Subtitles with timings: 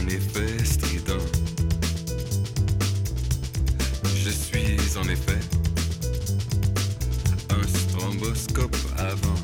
[0.00, 1.24] un effet strident.
[4.04, 5.40] Je suis en effet
[7.50, 9.40] un stromboscope avant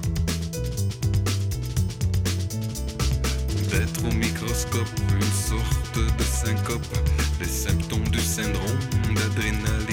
[3.71, 6.87] d'être au microscope, une sorte de syncope,
[7.41, 8.79] les symptômes du syndrome
[9.15, 9.88] d'adrénaline.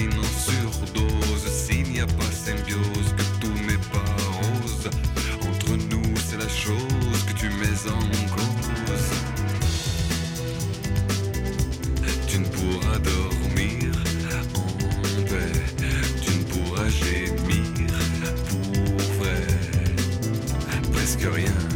[21.06, 21.75] presque rien.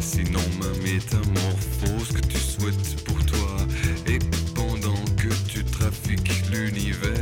[0.00, 3.56] Sinon, ma métamorphose que tu souhaites pour toi.
[4.06, 4.18] Et
[4.54, 7.13] pendant que tu trafiques l'univers.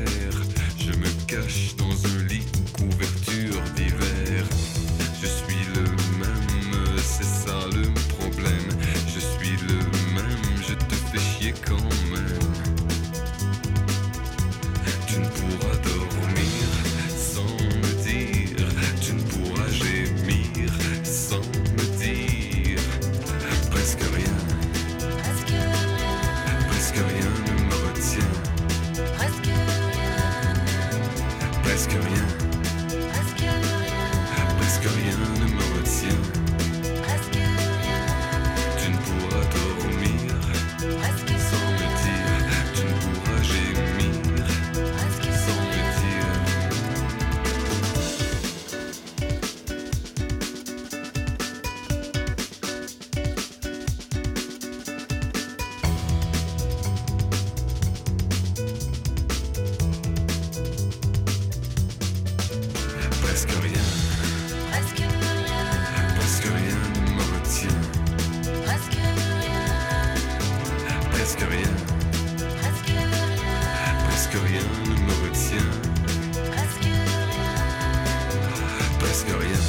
[79.22, 79.62] Parce que rien.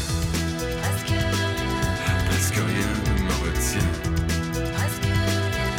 [0.81, 2.73] Parce que rien.
[2.73, 3.91] Rien ne me retient.
[4.73, 5.69] Parce que rien.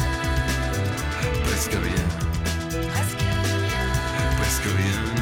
[1.43, 2.07] Parce que rien.
[2.93, 3.75] Parce que rien.
[4.37, 5.14] Parce que rien.